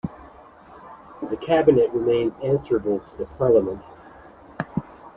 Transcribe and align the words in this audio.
The 1.21 1.37
cabinet 1.37 1.91
remains 1.91 2.39
answerable 2.39 3.01
to 3.01 3.17
the 3.17 3.25
Parliament. 3.27 3.83